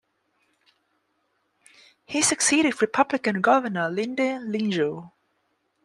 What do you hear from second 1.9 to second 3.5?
He succeeded Republican